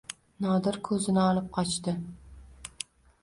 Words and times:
Nodir 0.45 0.77
ko‘zini 0.87 1.21
olib 1.23 1.51
qochdi. 1.57 1.95